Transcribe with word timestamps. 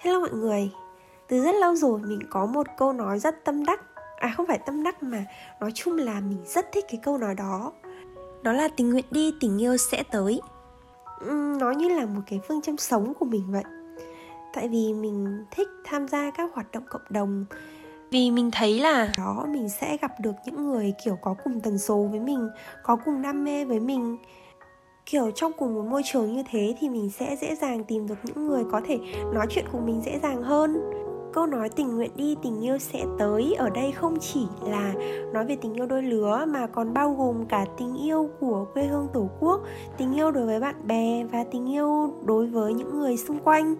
Hello 0.00 0.20
mọi 0.20 0.30
người. 0.30 0.70
Từ 1.28 1.44
rất 1.44 1.54
lâu 1.54 1.74
rồi 1.74 2.00
mình 2.00 2.20
có 2.30 2.46
một 2.46 2.66
câu 2.76 2.92
nói 2.92 3.18
rất 3.18 3.44
tâm 3.44 3.64
đắc. 3.64 3.80
À 4.18 4.32
không 4.36 4.46
phải 4.46 4.58
tâm 4.66 4.82
đắc 4.82 5.02
mà 5.02 5.24
Nói 5.60 5.70
chung 5.74 5.98
là 5.98 6.20
mình 6.20 6.44
rất 6.46 6.66
thích 6.72 6.84
cái 6.88 7.00
câu 7.02 7.18
nói 7.18 7.34
đó. 7.34 7.72
Đó 8.42 8.52
là 8.52 8.68
tình 8.76 8.90
nguyện 8.90 9.04
đi 9.10 9.34
tình 9.40 9.62
yêu 9.62 9.76
sẽ 9.76 10.02
tới. 10.10 10.40
Uhm, 11.24 11.58
Nó 11.58 11.70
như 11.70 11.88
là 11.88 12.06
một 12.06 12.20
cái 12.26 12.40
phương 12.48 12.62
châm 12.62 12.76
sống 12.76 13.14
của 13.14 13.24
mình 13.24 13.42
vậy. 13.52 13.62
Tại 14.54 14.68
vì 14.68 14.92
mình 14.92 15.44
thích 15.50 15.68
tham 15.84 16.08
gia 16.08 16.30
các 16.30 16.54
hoạt 16.54 16.72
động 16.72 16.84
cộng 16.88 17.02
đồng. 17.10 17.44
Vì 18.10 18.30
mình 18.30 18.50
thấy 18.50 18.78
là 18.80 19.12
đó 19.18 19.46
mình 19.48 19.68
sẽ 19.68 19.96
gặp 20.02 20.12
được 20.20 20.34
những 20.44 20.70
người 20.70 20.94
kiểu 21.04 21.18
có 21.22 21.34
cùng 21.44 21.60
tần 21.60 21.78
số 21.78 22.08
với 22.10 22.20
mình 22.20 22.48
có 22.82 22.96
cùng 23.04 23.22
đam 23.22 23.44
mê 23.44 23.64
với 23.64 23.80
mình 23.80 24.16
kiểu, 25.06 25.30
trong 25.34 25.52
cùng 25.58 25.74
một 25.74 25.84
môi 25.90 26.02
trường 26.04 26.32
như 26.32 26.42
thế 26.50 26.74
thì 26.80 26.88
mình 26.88 27.10
sẽ 27.10 27.36
dễ 27.40 27.54
dàng 27.54 27.84
tìm 27.84 28.06
được 28.06 28.14
những 28.24 28.46
người 28.46 28.64
có 28.72 28.80
thể 28.86 28.98
nói 29.34 29.46
chuyện 29.50 29.64
cùng 29.72 29.86
mình 29.86 30.02
dễ 30.06 30.18
dàng 30.22 30.42
hơn. 30.42 30.80
Câu 31.32 31.46
nói 31.46 31.68
tình 31.68 31.96
nguyện 31.96 32.10
đi, 32.16 32.36
tình 32.42 32.60
yêu 32.60 32.78
sẽ 32.78 33.04
tới 33.18 33.54
ở 33.58 33.70
đây 33.70 33.92
không 33.92 34.18
chỉ 34.20 34.46
là 34.66 34.92
nói 35.32 35.46
về 35.46 35.56
tình 35.56 35.74
yêu 35.74 35.86
đôi 35.86 36.02
lứa 36.02 36.44
mà 36.48 36.66
còn 36.66 36.94
bao 36.94 37.14
gồm 37.18 37.46
cả 37.46 37.66
tình 37.78 38.02
yêu 38.02 38.30
của 38.40 38.66
quê 38.74 38.84
hương 38.84 39.08
tổ 39.12 39.28
quốc, 39.40 39.60
tình 39.96 40.14
yêu 40.14 40.30
đối 40.30 40.46
với 40.46 40.60
bạn 40.60 40.74
bè 40.86 41.24
và 41.32 41.44
tình 41.44 41.72
yêu 41.72 42.14
đối 42.24 42.46
với 42.46 42.74
những 42.74 42.98
người 42.98 43.16
xung 43.16 43.38
quanh. 43.38 43.74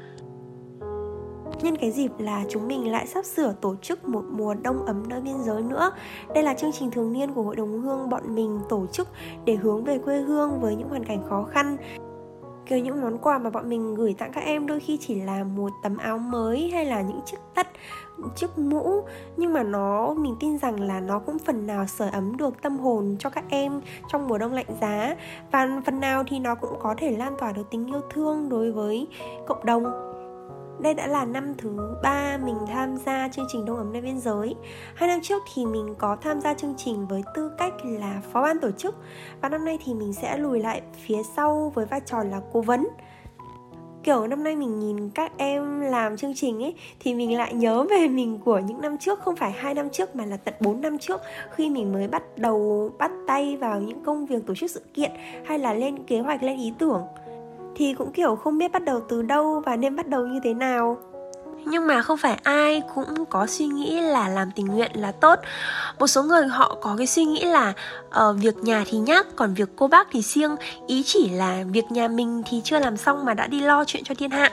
Nhân 1.62 1.76
cái 1.76 1.90
dịp 1.90 2.10
là 2.18 2.44
chúng 2.48 2.68
mình 2.68 2.92
lại 2.92 3.06
sắp 3.06 3.24
sửa 3.24 3.52
tổ 3.60 3.76
chức 3.82 4.08
một 4.08 4.24
mùa 4.30 4.54
đông 4.54 4.86
ấm 4.86 5.08
nơi 5.08 5.20
biên 5.20 5.42
giới 5.42 5.62
nữa. 5.62 5.92
Đây 6.34 6.42
là 6.42 6.54
chương 6.54 6.72
trình 6.72 6.90
thường 6.90 7.12
niên 7.12 7.34
của 7.34 7.42
Hội 7.42 7.56
đồng 7.56 7.80
Hương 7.80 8.10
bọn 8.10 8.34
mình 8.34 8.60
tổ 8.68 8.86
chức 8.86 9.08
để 9.44 9.54
hướng 9.54 9.84
về 9.84 9.98
quê 9.98 10.20
hương 10.20 10.60
với 10.60 10.76
những 10.76 10.88
hoàn 10.88 11.04
cảnh 11.04 11.22
khó 11.28 11.42
khăn. 11.42 11.76
Kiểu 12.66 12.78
những 12.78 13.00
món 13.00 13.18
quà 13.18 13.38
mà 13.38 13.50
bọn 13.50 13.68
mình 13.68 13.94
gửi 13.94 14.14
tặng 14.18 14.30
các 14.34 14.44
em 14.44 14.66
đôi 14.66 14.80
khi 14.80 14.98
chỉ 15.00 15.14
là 15.14 15.44
một 15.44 15.70
tấm 15.82 15.96
áo 15.96 16.18
mới 16.18 16.70
hay 16.70 16.84
là 16.84 17.02
những 17.02 17.20
chiếc 17.24 17.36
tất, 17.54 17.66
chiếc 18.36 18.58
mũ. 18.58 19.02
Nhưng 19.36 19.52
mà 19.52 19.62
nó, 19.62 20.14
mình 20.14 20.36
tin 20.40 20.58
rằng 20.58 20.80
là 20.80 21.00
nó 21.00 21.18
cũng 21.18 21.38
phần 21.38 21.66
nào 21.66 21.86
sửa 21.86 22.10
ấm 22.12 22.36
được 22.36 22.62
tâm 22.62 22.78
hồn 22.78 23.16
cho 23.18 23.30
các 23.30 23.44
em 23.48 23.80
trong 24.12 24.28
mùa 24.28 24.38
đông 24.38 24.52
lạnh 24.52 24.66
giá. 24.80 25.16
Và 25.52 25.82
phần 25.86 26.00
nào 26.00 26.24
thì 26.26 26.38
nó 26.38 26.54
cũng 26.54 26.78
có 26.80 26.94
thể 26.98 27.16
lan 27.16 27.34
tỏa 27.38 27.52
được 27.52 27.70
tình 27.70 27.86
yêu 27.86 28.00
thương 28.10 28.48
đối 28.48 28.72
với 28.72 29.06
cộng 29.46 29.66
đồng 29.66 30.09
đây 30.82 30.94
đã 30.94 31.06
là 31.06 31.24
năm 31.24 31.54
thứ 31.58 31.96
ba 32.02 32.38
mình 32.44 32.56
tham 32.66 32.96
gia 32.96 33.28
chương 33.28 33.46
trình 33.52 33.64
Đông 33.64 33.76
ấm 33.76 33.92
nơi 33.92 34.02
biên 34.02 34.20
giới. 34.20 34.54
Hai 34.94 35.08
năm 35.08 35.20
trước 35.22 35.42
thì 35.54 35.66
mình 35.66 35.94
có 35.98 36.16
tham 36.16 36.40
gia 36.40 36.54
chương 36.54 36.74
trình 36.76 37.06
với 37.06 37.22
tư 37.34 37.50
cách 37.58 37.74
là 37.84 38.20
phó 38.32 38.42
ban 38.42 38.60
tổ 38.60 38.70
chức. 38.70 38.94
Và 39.40 39.48
năm 39.48 39.64
nay 39.64 39.78
thì 39.84 39.94
mình 39.94 40.12
sẽ 40.12 40.36
lùi 40.38 40.60
lại 40.60 40.82
phía 41.06 41.22
sau 41.36 41.72
với 41.74 41.86
vai 41.86 42.00
trò 42.06 42.22
là 42.22 42.40
cố 42.52 42.60
vấn. 42.60 42.88
Kiểu 44.02 44.26
năm 44.26 44.44
nay 44.44 44.56
mình 44.56 44.78
nhìn 44.78 45.10
các 45.10 45.32
em 45.36 45.80
làm 45.80 46.16
chương 46.16 46.34
trình 46.34 46.62
ấy, 46.62 46.74
thì 47.00 47.14
mình 47.14 47.38
lại 47.38 47.54
nhớ 47.54 47.86
về 47.90 48.08
mình 48.08 48.38
của 48.44 48.58
những 48.58 48.80
năm 48.80 48.98
trước. 48.98 49.20
Không 49.20 49.36
phải 49.36 49.52
hai 49.52 49.74
năm 49.74 49.90
trước 49.90 50.16
mà 50.16 50.26
là 50.26 50.36
tận 50.36 50.54
4 50.60 50.80
năm 50.80 50.98
trước, 50.98 51.20
khi 51.50 51.70
mình 51.70 51.92
mới 51.92 52.08
bắt 52.08 52.22
đầu 52.36 52.90
bắt 52.98 53.10
tay 53.26 53.56
vào 53.56 53.80
những 53.80 54.04
công 54.04 54.26
việc 54.26 54.46
tổ 54.46 54.54
chức 54.54 54.70
sự 54.70 54.80
kiện 54.94 55.10
hay 55.44 55.58
là 55.58 55.74
lên 55.74 56.04
kế 56.06 56.20
hoạch, 56.20 56.42
lên 56.42 56.58
ý 56.58 56.72
tưởng 56.78 57.02
thì 57.80 57.94
cũng 57.94 58.12
kiểu 58.12 58.36
không 58.36 58.58
biết 58.58 58.72
bắt 58.72 58.84
đầu 58.84 59.00
từ 59.08 59.22
đâu 59.22 59.62
và 59.66 59.76
nên 59.76 59.96
bắt 59.96 60.08
đầu 60.08 60.26
như 60.26 60.40
thế 60.44 60.54
nào. 60.54 60.98
Nhưng 61.64 61.86
mà 61.86 62.02
không 62.02 62.16
phải 62.16 62.40
ai 62.42 62.82
cũng 62.94 63.24
có 63.30 63.46
suy 63.46 63.66
nghĩ 63.66 64.00
là 64.00 64.28
làm 64.28 64.50
tình 64.56 64.66
nguyện 64.66 64.90
là 64.94 65.12
tốt. 65.12 65.38
Một 65.98 66.06
số 66.06 66.22
người 66.22 66.46
họ 66.46 66.76
có 66.80 66.94
cái 66.98 67.06
suy 67.06 67.24
nghĩ 67.24 67.44
là 67.44 67.72
uh, 68.06 68.36
việc 68.36 68.56
nhà 68.56 68.84
thì 68.86 68.98
nhắc 68.98 69.26
còn 69.36 69.54
việc 69.54 69.68
cô 69.76 69.88
bác 69.88 70.08
thì 70.10 70.22
siêng. 70.22 70.56
Ý 70.86 71.02
chỉ 71.06 71.28
là 71.28 71.64
việc 71.72 71.84
nhà 71.90 72.08
mình 72.08 72.42
thì 72.50 72.60
chưa 72.64 72.78
làm 72.78 72.96
xong 72.96 73.24
mà 73.24 73.34
đã 73.34 73.46
đi 73.46 73.60
lo 73.60 73.84
chuyện 73.84 74.04
cho 74.04 74.14
thiên 74.14 74.30
hạ. 74.30 74.50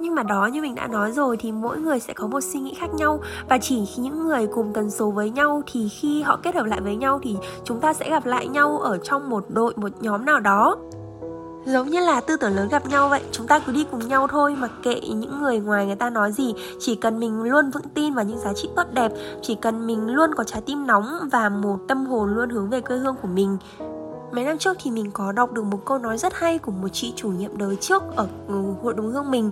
Nhưng 0.00 0.14
mà 0.14 0.22
đó 0.22 0.46
như 0.46 0.62
mình 0.62 0.74
đã 0.74 0.86
nói 0.86 1.12
rồi 1.12 1.36
thì 1.36 1.52
mỗi 1.52 1.78
người 1.78 2.00
sẽ 2.00 2.12
có 2.12 2.26
một 2.26 2.40
suy 2.40 2.60
nghĩ 2.60 2.74
khác 2.80 2.94
nhau. 2.94 3.20
Và 3.48 3.58
chỉ 3.58 3.86
khi 3.86 4.02
những 4.02 4.24
người 4.24 4.46
cùng 4.46 4.72
tần 4.74 4.90
số 4.90 5.10
với 5.10 5.30
nhau 5.30 5.62
thì 5.72 5.88
khi 5.88 6.22
họ 6.22 6.36
kết 6.42 6.54
hợp 6.54 6.66
lại 6.66 6.80
với 6.80 6.96
nhau 6.96 7.20
thì 7.22 7.36
chúng 7.64 7.80
ta 7.80 7.92
sẽ 7.92 8.10
gặp 8.10 8.26
lại 8.26 8.48
nhau 8.48 8.78
ở 8.78 8.98
trong 9.02 9.30
một 9.30 9.44
đội 9.48 9.72
một 9.76 9.90
nhóm 10.00 10.24
nào 10.24 10.40
đó 10.40 10.76
giống 11.64 11.88
như 11.88 12.00
là 12.00 12.20
tư 12.20 12.36
tưởng 12.36 12.56
lớn 12.56 12.68
gặp 12.68 12.86
nhau 12.86 13.08
vậy, 13.08 13.22
chúng 13.32 13.46
ta 13.46 13.58
cứ 13.58 13.72
đi 13.72 13.86
cùng 13.90 14.08
nhau 14.08 14.26
thôi 14.26 14.56
mà 14.58 14.68
kệ 14.82 15.00
những 15.00 15.42
người 15.42 15.60
ngoài 15.60 15.86
người 15.86 15.96
ta 15.96 16.10
nói 16.10 16.32
gì. 16.32 16.54
Chỉ 16.80 16.94
cần 16.94 17.20
mình 17.20 17.42
luôn 17.42 17.70
vững 17.70 17.88
tin 17.94 18.14
vào 18.14 18.24
những 18.24 18.38
giá 18.38 18.52
trị 18.52 18.68
tốt 18.76 18.86
đẹp, 18.92 19.12
chỉ 19.42 19.54
cần 19.54 19.86
mình 19.86 20.06
luôn 20.06 20.34
có 20.34 20.44
trái 20.44 20.60
tim 20.66 20.86
nóng 20.86 21.06
và 21.32 21.48
một 21.48 21.78
tâm 21.88 22.06
hồn 22.06 22.34
luôn 22.34 22.50
hướng 22.50 22.70
về 22.70 22.80
quê 22.80 22.96
hương 22.96 23.16
của 23.22 23.28
mình. 23.28 23.56
Mấy 24.32 24.44
năm 24.44 24.58
trước 24.58 24.76
thì 24.82 24.90
mình 24.90 25.10
có 25.10 25.32
đọc 25.32 25.52
được 25.52 25.64
một 25.64 25.84
câu 25.84 25.98
nói 25.98 26.18
rất 26.18 26.34
hay 26.34 26.58
của 26.58 26.72
một 26.72 26.88
chị 26.92 27.12
chủ 27.16 27.28
nhiệm 27.28 27.58
đời 27.58 27.76
trước 27.76 28.02
ở 28.16 28.28
ừ, 28.48 28.54
hội 28.82 28.94
đồng 28.94 29.12
hương 29.12 29.30
mình. 29.30 29.50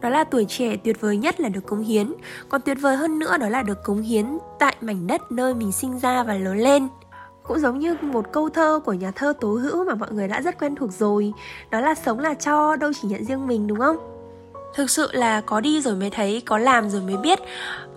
Đó 0.00 0.08
là 0.08 0.24
tuổi 0.24 0.46
trẻ 0.48 0.76
tuyệt 0.84 1.00
vời 1.00 1.16
nhất 1.16 1.40
là 1.40 1.48
được 1.48 1.66
cống 1.66 1.82
hiến. 1.82 2.12
Còn 2.48 2.60
tuyệt 2.60 2.78
vời 2.80 2.96
hơn 2.96 3.18
nữa 3.18 3.36
đó 3.36 3.48
là 3.48 3.62
được 3.62 3.84
cống 3.84 4.00
hiến 4.00 4.38
tại 4.58 4.76
mảnh 4.80 5.06
đất 5.06 5.32
nơi 5.32 5.54
mình 5.54 5.72
sinh 5.72 5.98
ra 5.98 6.22
và 6.22 6.34
lớn 6.34 6.58
lên 6.58 6.88
cũng 7.48 7.58
giống 7.58 7.78
như 7.78 7.96
một 8.02 8.32
câu 8.32 8.48
thơ 8.48 8.80
của 8.84 8.92
nhà 8.92 9.10
thơ 9.10 9.32
tố 9.40 9.48
hữu 9.48 9.84
mà 9.84 9.94
mọi 9.94 10.12
người 10.12 10.28
đã 10.28 10.40
rất 10.40 10.58
quen 10.58 10.74
thuộc 10.74 10.92
rồi. 10.92 11.32
Đó 11.70 11.80
là 11.80 11.94
sống 11.94 12.18
là 12.18 12.34
cho, 12.34 12.76
đâu 12.76 12.90
chỉ 13.02 13.08
nhận 13.08 13.24
riêng 13.24 13.46
mình 13.46 13.66
đúng 13.66 13.78
không? 13.78 13.96
Thực 14.74 14.90
sự 14.90 15.08
là 15.12 15.40
có 15.40 15.60
đi 15.60 15.80
rồi 15.80 15.96
mới 15.96 16.10
thấy, 16.10 16.42
có 16.46 16.58
làm 16.58 16.90
rồi 16.90 17.02
mới 17.02 17.16
biết. 17.16 17.38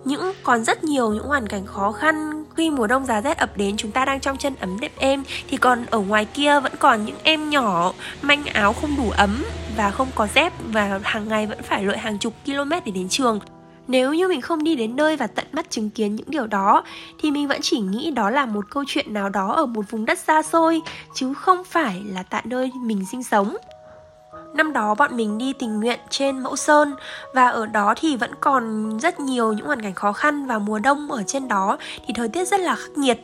Những, 0.04 0.32
còn 0.42 0.64
rất 0.64 0.84
nhiều 0.84 1.12
những 1.12 1.24
hoàn 1.24 1.46
cảnh 1.46 1.66
khó 1.66 1.92
khăn, 1.92 2.44
khi 2.56 2.70
mùa 2.70 2.86
đông 2.86 3.06
giá 3.06 3.20
rét 3.20 3.38
ập 3.38 3.56
đến, 3.56 3.76
chúng 3.76 3.90
ta 3.90 4.04
đang 4.04 4.20
trong 4.20 4.36
chân 4.36 4.54
ấm 4.60 4.80
đẹp 4.80 4.92
êm, 4.98 5.22
thì 5.48 5.56
còn 5.56 5.86
ở 5.90 5.98
ngoài 5.98 6.24
kia 6.24 6.60
vẫn 6.60 6.72
còn 6.78 7.04
những 7.04 7.16
em 7.22 7.50
nhỏ 7.50 7.92
manh 8.22 8.44
áo 8.44 8.72
không 8.72 8.96
đủ 8.96 9.10
ấm 9.10 9.44
và 9.76 9.90
không 9.90 10.08
có 10.14 10.26
dép 10.34 10.52
và 10.68 11.00
hàng 11.02 11.28
ngày 11.28 11.46
vẫn 11.46 11.62
phải 11.62 11.84
lội 11.84 11.98
hàng 11.98 12.18
chục 12.18 12.32
km 12.46 12.70
để 12.70 12.92
đến 12.94 13.08
trường 13.08 13.40
nếu 13.88 14.14
như 14.14 14.28
mình 14.28 14.40
không 14.40 14.64
đi 14.64 14.76
đến 14.76 14.96
nơi 14.96 15.16
và 15.16 15.26
tận 15.26 15.46
mắt 15.52 15.70
chứng 15.70 15.90
kiến 15.90 16.16
những 16.16 16.30
điều 16.30 16.46
đó, 16.46 16.84
thì 17.20 17.30
mình 17.30 17.48
vẫn 17.48 17.60
chỉ 17.62 17.78
nghĩ 17.78 18.10
đó 18.10 18.30
là 18.30 18.46
một 18.46 18.64
câu 18.70 18.84
chuyện 18.86 19.14
nào 19.14 19.28
đó 19.28 19.52
ở 19.52 19.66
một 19.66 19.90
vùng 19.90 20.04
đất 20.04 20.18
xa 20.18 20.42
xôi, 20.42 20.82
chứ 21.14 21.34
không 21.34 21.64
phải 21.64 22.02
là 22.06 22.22
tại 22.22 22.42
nơi 22.44 22.70
mình 22.84 23.04
sinh 23.10 23.22
sống 23.22 23.56
Năm 24.54 24.72
đó 24.72 24.94
bọn 24.94 25.16
mình 25.16 25.38
đi 25.38 25.52
tình 25.52 25.80
nguyện 25.80 25.98
trên 26.10 26.38
Mẫu 26.38 26.56
Sơn, 26.56 26.94
và 27.34 27.48
ở 27.48 27.66
đó 27.66 27.94
thì 27.96 28.16
vẫn 28.16 28.30
còn 28.40 28.90
rất 29.00 29.20
nhiều 29.20 29.52
những 29.52 29.66
hoàn 29.66 29.82
cảnh 29.82 29.94
khó 29.94 30.12
khăn 30.12 30.46
và 30.46 30.58
mùa 30.58 30.78
đông 30.78 31.10
ở 31.10 31.22
trên 31.26 31.48
đó, 31.48 31.78
thì 32.06 32.14
thời 32.16 32.28
tiết 32.28 32.48
rất 32.48 32.60
là 32.60 32.74
khắc 32.74 32.98
nghiệt. 32.98 33.18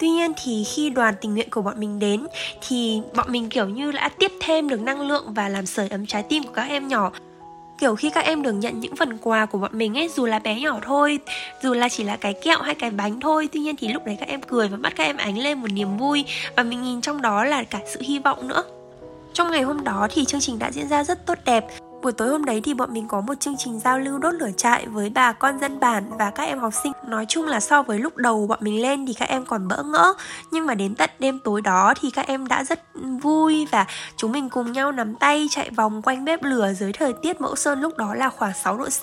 Tuy 0.00 0.08
nhiên 0.08 0.32
thì 0.44 0.64
khi 0.64 0.90
đoàn 0.90 1.14
tình 1.20 1.34
nguyện 1.34 1.50
của 1.50 1.62
bọn 1.62 1.80
mình 1.80 1.98
đến, 1.98 2.26
thì 2.68 3.00
bọn 3.14 3.32
mình 3.32 3.48
kiểu 3.48 3.68
như 3.68 3.92
đã 3.92 4.08
tiếp 4.18 4.32
thêm 4.40 4.68
được 4.68 4.80
năng 4.80 5.00
lượng 5.00 5.24
và 5.34 5.48
làm 5.48 5.66
sưởi 5.66 5.88
ấm 5.88 6.06
trái 6.06 6.22
tim 6.22 6.42
của 6.42 6.52
các 6.52 6.62
em 6.62 6.88
nhỏ 6.88 7.12
kiểu 7.78 7.96
khi 7.96 8.10
các 8.10 8.24
em 8.24 8.42
được 8.42 8.52
nhận 8.52 8.80
những 8.80 8.96
phần 8.96 9.18
quà 9.18 9.46
của 9.46 9.58
bọn 9.58 9.70
mình 9.78 9.98
ấy, 9.98 10.08
dù 10.08 10.26
là 10.26 10.38
bé 10.38 10.60
nhỏ 10.60 10.78
thôi, 10.82 11.18
dù 11.62 11.74
là 11.74 11.88
chỉ 11.88 12.04
là 12.04 12.16
cái 12.16 12.32
kẹo 12.32 12.62
hay 12.62 12.74
cái 12.74 12.90
bánh 12.90 13.20
thôi, 13.20 13.48
tuy 13.52 13.60
nhiên 13.60 13.76
thì 13.76 13.88
lúc 13.88 14.06
đấy 14.06 14.16
các 14.20 14.28
em 14.28 14.42
cười 14.42 14.68
và 14.68 14.76
mắt 14.76 14.92
các 14.96 15.04
em 15.04 15.16
ánh 15.16 15.38
lên 15.38 15.58
một 15.58 15.70
niềm 15.72 15.96
vui 15.96 16.24
và 16.56 16.62
mình 16.62 16.82
nhìn 16.82 17.00
trong 17.00 17.22
đó 17.22 17.44
là 17.44 17.62
cả 17.62 17.78
sự 17.94 18.00
hy 18.02 18.18
vọng 18.18 18.48
nữa. 18.48 18.62
Trong 19.32 19.50
ngày 19.50 19.62
hôm 19.62 19.84
đó 19.84 20.08
thì 20.10 20.24
chương 20.24 20.40
trình 20.40 20.58
đã 20.58 20.70
diễn 20.70 20.88
ra 20.88 21.04
rất 21.04 21.26
tốt 21.26 21.38
đẹp. 21.44 21.64
Buổi 22.02 22.12
tối 22.12 22.28
hôm 22.28 22.44
đấy 22.44 22.60
thì 22.64 22.74
bọn 22.74 22.92
mình 22.92 23.08
có 23.08 23.20
một 23.20 23.34
chương 23.40 23.56
trình 23.58 23.80
giao 23.80 23.98
lưu 23.98 24.18
đốt 24.18 24.34
lửa 24.34 24.50
trại 24.56 24.86
với 24.86 25.10
bà 25.10 25.32
con 25.32 25.58
dân 25.58 25.80
bản 25.80 26.04
và 26.18 26.30
các 26.30 26.42
em 26.42 26.58
học 26.58 26.72
sinh. 26.82 26.92
Nói 27.06 27.26
chung 27.28 27.46
là 27.46 27.60
so 27.60 27.82
với 27.82 27.98
lúc 27.98 28.16
đầu 28.16 28.46
bọn 28.46 28.58
mình 28.62 28.82
lên 28.82 29.06
thì 29.06 29.14
các 29.14 29.28
em 29.28 29.46
còn 29.46 29.68
bỡ 29.68 29.82
ngỡ, 29.82 30.14
nhưng 30.50 30.66
mà 30.66 30.74
đến 30.74 30.94
tận 30.94 31.10
đêm 31.18 31.38
tối 31.44 31.60
đó 31.60 31.94
thì 32.00 32.10
các 32.10 32.26
em 32.26 32.46
đã 32.46 32.64
rất 32.64 32.80
vui 33.22 33.66
và 33.70 33.86
chúng 34.16 34.32
mình 34.32 34.48
cùng 34.48 34.72
nhau 34.72 34.92
nắm 34.92 35.14
tay 35.14 35.46
chạy 35.50 35.70
vòng 35.70 36.02
quanh 36.02 36.24
bếp 36.24 36.42
lửa 36.42 36.72
dưới 36.72 36.92
thời 36.92 37.12
tiết 37.22 37.40
mẫu 37.40 37.56
sơn 37.56 37.80
lúc 37.80 37.96
đó 37.96 38.14
là 38.14 38.28
khoảng 38.28 38.52
6 38.64 38.78
độ 38.78 38.84
C. 38.84 39.02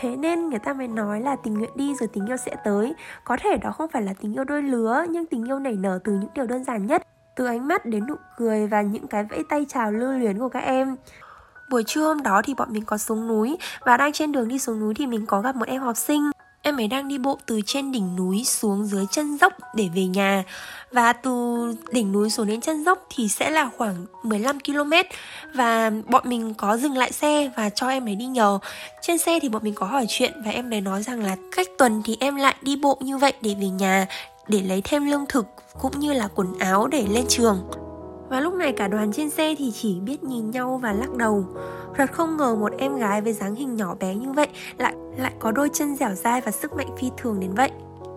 Thế 0.00 0.16
nên 0.16 0.48
người 0.48 0.58
ta 0.58 0.72
mới 0.72 0.88
nói 0.88 1.20
là 1.20 1.36
tình 1.36 1.54
nguyện 1.54 1.70
đi 1.74 1.94
rồi 1.94 2.08
tình 2.12 2.26
yêu 2.26 2.36
sẽ 2.36 2.56
tới 2.64 2.94
Có 3.24 3.36
thể 3.40 3.56
đó 3.56 3.70
không 3.70 3.90
phải 3.92 4.02
là 4.02 4.12
tình 4.20 4.34
yêu 4.34 4.44
đôi 4.44 4.62
lứa 4.62 5.04
Nhưng 5.10 5.26
tình 5.26 5.44
yêu 5.44 5.58
nảy 5.58 5.72
nở 5.72 5.98
từ 6.04 6.12
những 6.12 6.30
điều 6.34 6.46
đơn 6.46 6.64
giản 6.64 6.86
nhất 6.86 7.02
Từ 7.36 7.46
ánh 7.46 7.68
mắt 7.68 7.86
đến 7.86 8.06
nụ 8.06 8.14
cười 8.36 8.66
và 8.66 8.82
những 8.82 9.06
cái 9.06 9.24
vẫy 9.30 9.44
tay 9.48 9.66
chào 9.68 9.92
lưu 9.92 10.12
luyến 10.12 10.38
của 10.38 10.48
các 10.48 10.60
em 10.60 10.96
Buổi 11.70 11.84
trưa 11.86 12.02
hôm 12.02 12.22
đó 12.22 12.42
thì 12.44 12.54
bọn 12.54 12.72
mình 12.72 12.84
có 12.84 12.98
xuống 12.98 13.28
núi 13.28 13.56
Và 13.80 13.96
đang 13.96 14.12
trên 14.12 14.32
đường 14.32 14.48
đi 14.48 14.58
xuống 14.58 14.80
núi 14.80 14.94
thì 14.94 15.06
mình 15.06 15.26
có 15.26 15.40
gặp 15.40 15.56
một 15.56 15.68
em 15.68 15.82
học 15.82 15.96
sinh. 15.96 16.30
Em 16.62 16.76
ấy 16.76 16.88
đang 16.88 17.08
đi 17.08 17.18
bộ 17.18 17.38
từ 17.46 17.60
trên 17.66 17.92
đỉnh 17.92 18.16
núi 18.16 18.44
xuống 18.44 18.86
dưới 18.86 19.06
chân 19.10 19.38
dốc 19.38 19.52
để 19.74 19.88
về 19.94 20.06
nhà. 20.06 20.44
Và 20.92 21.12
từ 21.12 21.30
đỉnh 21.90 22.12
núi 22.12 22.30
xuống 22.30 22.46
đến 22.46 22.60
chân 22.60 22.84
dốc 22.84 23.06
thì 23.10 23.28
sẽ 23.28 23.50
là 23.50 23.70
khoảng 23.76 24.06
15 24.22 24.58
km 24.60 24.92
và 25.54 25.90
bọn 26.06 26.22
mình 26.26 26.54
có 26.54 26.76
dừng 26.76 26.96
lại 26.96 27.12
xe 27.12 27.50
và 27.56 27.70
cho 27.70 27.88
em 27.88 28.08
ấy 28.08 28.14
đi 28.14 28.26
nhờ. 28.26 28.58
Trên 29.02 29.18
xe 29.18 29.38
thì 29.40 29.48
bọn 29.48 29.62
mình 29.64 29.74
có 29.74 29.86
hỏi 29.86 30.06
chuyện 30.08 30.32
và 30.44 30.50
em 30.50 30.72
ấy 30.72 30.80
nói 30.80 31.02
rằng 31.02 31.24
là 31.24 31.36
cách 31.56 31.66
tuần 31.78 32.02
thì 32.04 32.16
em 32.20 32.36
lại 32.36 32.56
đi 32.62 32.76
bộ 32.76 32.98
như 33.00 33.18
vậy 33.18 33.32
để 33.40 33.54
về 33.60 33.68
nhà, 33.68 34.06
để 34.48 34.62
lấy 34.62 34.82
thêm 34.84 35.06
lương 35.06 35.26
thực 35.28 35.46
cũng 35.80 36.00
như 36.00 36.12
là 36.12 36.28
quần 36.34 36.58
áo 36.58 36.86
để 36.86 37.06
lên 37.10 37.24
trường 37.28 37.87
và 38.28 38.40
lúc 38.40 38.54
này 38.54 38.72
cả 38.72 38.88
đoàn 38.88 39.12
trên 39.12 39.30
xe 39.30 39.54
thì 39.58 39.72
chỉ 39.74 40.00
biết 40.00 40.24
nhìn 40.24 40.50
nhau 40.50 40.80
và 40.82 40.92
lắc 40.92 41.14
đầu 41.16 41.46
Thật 41.98 42.12
không 42.12 42.36
ngờ 42.36 42.54
một 42.54 42.72
em 42.78 42.96
gái 42.96 43.20
với 43.20 43.32
dáng 43.32 43.54
hình 43.54 43.76
nhỏ 43.76 43.94
bé 44.00 44.14
như 44.14 44.32
vậy 44.32 44.48
lại 44.78 44.94
lại 45.16 45.32
có 45.38 45.52
đôi 45.52 45.70
chân 45.72 45.96
dẻo 45.96 46.14
dai 46.14 46.40
và 46.40 46.50
sức 46.50 46.72
mạnh 46.72 46.96
phi 46.98 47.10
thường 47.16 47.40
đến 47.40 47.52
vậy. 47.54 47.70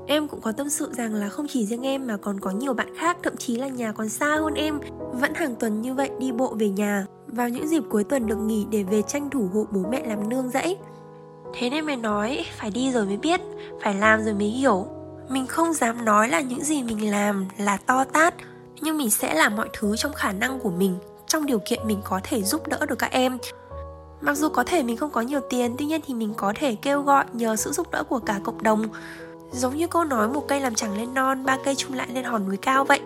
Em 0.08 0.28
cũng 0.28 0.42
có 0.42 0.52
tâm 0.52 0.70
sự 0.70 0.94
rằng 0.94 1.14
là 1.14 1.30
không 1.30 1.46
chỉ 1.50 1.66
riêng 1.66 1.86
em 1.86 2.08
mà 2.08 2.18
còn 2.18 2.40
có 2.40 2.52
nhiều 2.52 2.74
bạn 2.74 2.96
khác, 2.98 3.18
thậm 3.24 3.38
chí 3.38 3.56
là 3.56 3.68
nhà 3.68 3.92
còn 3.92 4.10
xa 4.10 4.36
hơn 4.36 4.54
em, 4.54 4.80
vẫn 5.14 5.34
hàng 5.34 5.56
tuần 5.56 5.82
như 5.82 5.94
vậy 5.94 6.10
đi 6.20 6.32
bộ 6.32 6.56
về 6.60 6.70
nhà. 6.70 7.06
Vào 7.28 7.50
những 7.50 7.68
dịp 7.68 7.84
cuối 7.90 8.04
tuần 8.04 8.28
được 8.28 8.36
nghỉ 8.36 8.66
để 8.72 8.84
về 8.84 9.02
tranh 9.02 9.30
thủ 9.30 9.50
hộ 9.54 9.68
bố 9.72 9.86
mẹ 9.92 10.02
làm 10.06 10.30
nương 10.30 10.50
rẫy. 10.50 10.78
Thế 11.60 11.70
nên 11.70 11.86
mày 11.86 11.98
nói, 11.98 12.46
phải 12.58 12.72
đi 12.72 12.92
rồi 12.92 13.06
mới 13.06 13.18
biết, 13.18 13.42
phải 13.82 13.96
làm 13.96 14.24
rồi 14.24 14.34
mới 14.34 14.48
hiểu. 14.48 14.86
Mình 15.30 15.48
không 15.48 15.74
dám 15.74 16.06
nói 16.06 16.30
là 16.30 16.42
những 16.42 16.64
gì 16.64 16.84
mình 16.84 17.12
làm 17.12 17.46
là 17.58 17.78
to 17.78 18.04
tát, 18.04 18.34
nhưng 18.82 18.98
mình 18.98 19.10
sẽ 19.10 19.34
làm 19.34 19.56
mọi 19.56 19.70
thứ 19.74 19.96
trong 19.98 20.14
khả 20.14 20.32
năng 20.32 20.60
của 20.60 20.72
mình, 20.72 20.98
trong 21.28 21.46
điều 21.46 21.60
kiện 21.66 21.88
mình 21.88 22.02
có 22.04 22.20
thể 22.24 22.44
giúp 22.44 22.68
đỡ 22.68 22.86
được 22.86 23.00
các 23.00 23.12
em 23.12 23.38
Mặc 24.22 24.38
dù 24.38 24.50
có 24.50 24.64
thể 24.64 24.84
mình 24.84 24.98
không 24.98 25.12
có 25.12 25.22
nhiều 25.22 25.40
tiền, 25.50 25.76
tuy 25.78 25.86
nhiên 25.86 26.02
thì 26.08 26.14
mình 26.14 26.34
có 26.38 26.54
thể 26.56 26.76
kêu 26.76 27.02
gọi 27.02 27.26
nhờ 27.34 27.56
sự 27.56 27.72
giúp 27.72 27.92
đỡ 27.92 28.04
của 28.04 28.20
cả 28.20 28.40
cộng 28.44 28.64
đồng. 28.64 28.86
Giống 29.52 29.76
như 29.76 29.88
câu 29.88 30.04
nói 30.04 30.28
một 30.28 30.48
cây 30.48 30.62
làm 30.62 30.76
chẳng 30.76 30.98
lên 30.98 31.14
non, 31.14 31.46
ba 31.46 31.58
cây 31.66 31.76
chung 31.76 31.94
lại 31.94 32.08
lên 32.14 32.24
hòn 32.24 32.48
núi 32.48 32.58
cao 32.58 32.84
vậy. 32.84 33.00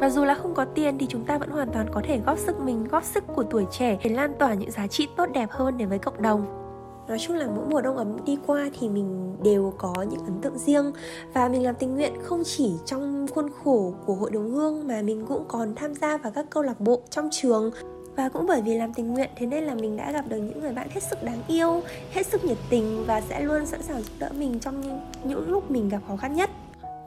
Và 0.00 0.10
dù 0.10 0.24
là 0.24 0.34
không 0.34 0.54
có 0.54 0.64
tiền 0.64 0.98
thì 0.98 1.06
chúng 1.06 1.24
ta 1.24 1.38
vẫn 1.38 1.50
hoàn 1.50 1.72
toàn 1.72 1.86
có 1.94 2.02
thể 2.04 2.20
góp 2.26 2.38
sức 2.38 2.60
mình, 2.60 2.88
góp 2.88 3.04
sức 3.04 3.24
của 3.34 3.42
tuổi 3.42 3.66
trẻ 3.70 3.98
để 4.04 4.10
lan 4.10 4.34
tỏa 4.38 4.54
những 4.54 4.70
giá 4.70 4.86
trị 4.86 5.08
tốt 5.16 5.26
đẹp 5.32 5.50
hơn 5.50 5.78
đến 5.78 5.88
với 5.88 5.98
cộng 5.98 6.22
đồng. 6.22 6.65
Nói 7.08 7.18
chung 7.18 7.36
là 7.36 7.46
mỗi 7.46 7.64
mùa 7.70 7.80
đông 7.80 7.96
ấm 7.96 8.24
đi 8.24 8.38
qua 8.46 8.70
thì 8.80 8.88
mình 8.88 9.36
đều 9.42 9.72
có 9.78 9.94
những 10.10 10.24
ấn 10.24 10.40
tượng 10.42 10.58
riêng. 10.58 10.92
Và 11.34 11.48
mình 11.48 11.62
làm 11.62 11.74
tình 11.74 11.94
nguyện 11.94 12.12
không 12.22 12.42
chỉ 12.44 12.72
trong 12.84 13.26
khuôn 13.34 13.50
khổ 13.64 13.94
của 14.06 14.14
hội 14.14 14.30
đồng 14.30 14.50
hương 14.50 14.88
Mà 14.88 15.02
mình 15.02 15.24
cũng 15.28 15.44
còn 15.48 15.74
tham 15.74 15.94
gia 15.94 16.16
vào 16.16 16.32
các 16.32 16.46
câu 16.50 16.62
lạc 16.62 16.80
bộ 16.80 17.00
trong 17.10 17.28
trường. 17.32 17.70
Và 18.16 18.28
cũng 18.28 18.46
bởi 18.46 18.62
vì 18.62 18.74
làm 18.78 18.94
tình 18.94 19.14
nguyện, 19.14 19.30
thế 19.36 19.46
nên 19.46 19.64
là 19.64 19.74
mình 19.74 19.96
đã 19.96 20.12
gặp 20.12 20.24
được 20.28 20.36
những 20.36 20.60
người 20.60 20.72
bạn 20.72 20.88
hết 20.90 21.02
sức 21.10 21.22
đáng 21.22 21.42
yêu, 21.48 21.82
hết 22.10 22.26
sức 22.26 22.44
nhiệt 22.44 22.58
tình 22.70 23.04
và 23.06 23.20
sẽ 23.20 23.40
luôn 23.40 23.66
sẵn 23.66 23.82
sàng 23.82 24.02
giúp 24.02 24.12
đỡ 24.18 24.30
mình 24.38 24.60
trong 24.60 25.00
những 25.24 25.50
lúc 25.50 25.70
mình 25.70 25.88
gặp 25.88 26.00
khó 26.08 26.16
khăn 26.16 26.34
nhất 26.34 26.50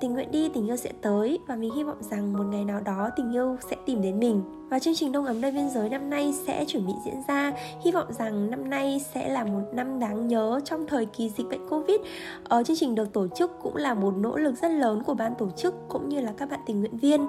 tình 0.01 0.13
nguyện 0.13 0.31
đi, 0.31 0.49
tình 0.49 0.67
yêu 0.67 0.75
sẽ 0.75 0.91
tới. 1.01 1.39
Và 1.47 1.55
mình 1.55 1.73
hy 1.75 1.83
vọng 1.83 1.97
rằng 1.99 2.33
một 2.33 2.43
ngày 2.43 2.65
nào 2.65 2.81
đó 2.81 3.09
tình 3.15 3.33
yêu 3.33 3.57
sẽ 3.69 3.75
tìm 3.85 4.01
đến 4.01 4.19
mình. 4.19 4.41
Và 4.69 4.79
chương 4.79 4.95
trình 4.95 5.11
đông 5.11 5.25
ấm 5.25 5.41
nơi 5.41 5.51
biên 5.51 5.69
giới 5.69 5.89
năm 5.89 6.09
nay 6.09 6.33
sẽ 6.45 6.65
chuẩn 6.65 6.87
bị 6.87 6.93
diễn 7.05 7.21
ra. 7.27 7.53
Hy 7.81 7.91
vọng 7.91 8.07
rằng 8.19 8.51
năm 8.51 8.69
nay 8.69 9.01
sẽ 9.13 9.29
là 9.29 9.43
một 9.43 9.61
năm 9.73 9.99
đáng 9.99 10.27
nhớ 10.27 10.59
trong 10.65 10.87
thời 10.87 11.05
kỳ 11.05 11.29
dịch 11.29 11.49
bệnh 11.49 11.67
covid. 11.67 12.01
Ở 12.43 12.63
chương 12.63 12.77
trình 12.77 12.95
được 12.95 13.13
tổ 13.13 13.27
chức 13.27 13.51
cũng 13.61 13.75
là 13.75 13.93
một 13.93 14.13
nỗ 14.17 14.37
lực 14.37 14.55
rất 14.61 14.71
lớn 14.71 15.03
của 15.03 15.13
ban 15.13 15.35
tổ 15.35 15.49
chức 15.49 15.75
cũng 15.89 16.09
như 16.09 16.21
là 16.21 16.33
các 16.37 16.49
bạn 16.49 16.59
tình 16.65 16.79
nguyện 16.79 16.97
viên. 16.97 17.27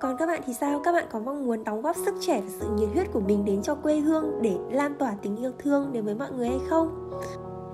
Còn 0.00 0.16
các 0.18 0.26
bạn 0.26 0.40
thì 0.46 0.52
sao? 0.54 0.80
Các 0.84 0.92
bạn 0.92 1.04
có 1.10 1.20
mong 1.20 1.46
muốn 1.46 1.64
đóng 1.64 1.82
góp 1.82 1.96
sức 1.96 2.14
trẻ 2.20 2.40
và 2.40 2.50
sự 2.60 2.66
nhiệt 2.76 2.88
huyết 2.94 3.12
của 3.12 3.20
mình 3.20 3.44
đến 3.44 3.62
cho 3.62 3.74
quê 3.74 3.96
hương 3.96 4.42
để 4.42 4.56
lan 4.70 4.94
tỏa 4.98 5.14
tình 5.22 5.36
yêu 5.36 5.52
thương 5.58 5.92
đến 5.92 6.04
với 6.04 6.14
mọi 6.14 6.32
người 6.32 6.48
hay 6.48 6.60
không? 6.68 7.10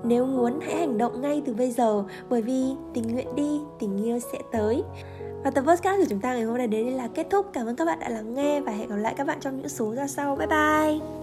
Nếu 0.03 0.25
muốn 0.25 0.59
hãy 0.61 0.75
hành 0.75 0.97
động 0.97 1.21
ngay 1.21 1.41
từ 1.45 1.53
bây 1.53 1.71
giờ 1.71 2.03
bởi 2.29 2.41
vì 2.41 2.63
tình 2.93 3.13
nguyện 3.13 3.35
đi, 3.35 3.59
tình 3.79 4.03
yêu 4.03 4.19
sẽ 4.19 4.39
tới. 4.51 4.83
Và 5.43 5.51
tập 5.51 5.63
podcast 5.67 5.99
của 5.99 6.07
chúng 6.09 6.21
ta 6.21 6.33
ngày 6.33 6.43
hôm 6.43 6.57
nay 6.57 6.67
đến 6.67 6.85
đây 6.85 6.93
là 6.93 7.07
kết 7.07 7.27
thúc. 7.29 7.45
Cảm 7.53 7.67
ơn 7.67 7.75
các 7.75 7.85
bạn 7.85 7.99
đã 7.99 8.09
lắng 8.09 8.33
nghe 8.33 8.61
và 8.61 8.71
hẹn 8.71 8.89
gặp 8.89 8.95
lại 8.95 9.13
các 9.17 9.27
bạn 9.27 9.39
trong 9.39 9.57
những 9.57 9.69
số 9.69 9.93
ra 9.95 10.07
sau. 10.07 10.35
Bye 10.35 10.47
bye! 10.47 11.20